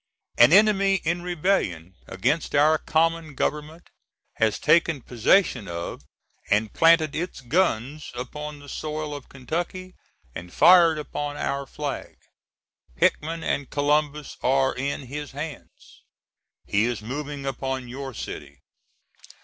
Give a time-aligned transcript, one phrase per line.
[0.39, 3.87] An enemy, in rebellion against our common Government,
[4.37, 6.01] has taken possession of,
[6.49, 9.93] and planted its guns upon the soil of Kentucky
[10.33, 12.17] and fired upon our flag.
[12.95, 16.01] Hickman and Columbus are in his hands.
[16.65, 18.57] He is moving upon your city.